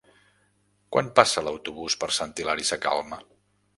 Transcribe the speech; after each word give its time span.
Quan 0.95 1.11
passa 1.19 1.43
l'autobús 1.47 1.99
per 2.05 2.11
Sant 2.21 2.33
Hilari 2.41 2.67
Sacalm? 2.71 3.15